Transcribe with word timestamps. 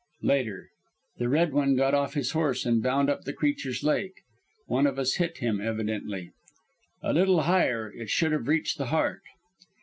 "Later. 0.23 0.69
The 1.19 1.29
Red 1.29 1.53
One 1.53 1.75
got 1.75 1.93
off 1.93 2.15
his 2.15 2.31
horse 2.31 2.65
and 2.65 2.81
bound 2.81 3.07
up 3.07 3.21
the 3.23 3.33
creature's 3.33 3.83
leg. 3.83 4.13
One 4.65 4.87
of 4.87 4.97
us 4.97 5.17
hit 5.17 5.37
him, 5.37 5.61
evidently. 5.61 6.31
A 7.03 7.13
little 7.13 7.41
higher, 7.41 7.93
it 7.95 8.11
would 8.23 8.31
have 8.31 8.47
reached 8.47 8.79
the 8.79 8.87
heart. 8.87 9.21